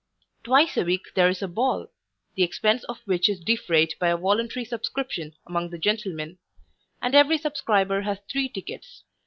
Twice 0.43 0.77
a 0.77 0.83
week 0.83 1.13
there 1.13 1.29
is 1.29 1.43
a 1.43 1.47
ball; 1.47 1.85
the 2.33 2.41
expence 2.41 2.83
of 2.85 3.01
which 3.05 3.29
is 3.29 3.39
defrayed 3.39 3.93
by 3.99 4.07
a 4.07 4.17
voluntary 4.17 4.65
subscription 4.65 5.35
among 5.45 5.69
the 5.69 5.77
gentlemen; 5.77 6.39
and 7.03 7.13
every 7.13 7.37
subscriber 7.37 8.01
has 8.01 8.17
three 8.27 8.49
tickets. 8.49 9.03